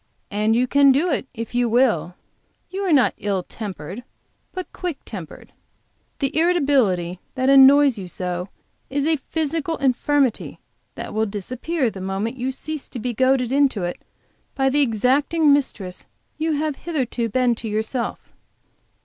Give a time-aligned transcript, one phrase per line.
[0.31, 2.15] And you can do it if you will.
[2.71, 4.03] You are not ill tempered
[4.51, 5.53] but quick tempered;
[6.17, 8.49] the irritability which annoys you so
[8.89, 10.57] is a physical infirmity
[10.97, 14.01] which will disappear the moment you cease to be goaded into it
[14.55, 16.07] by that exacting mistress
[16.39, 18.31] you have hitherto been to yourself."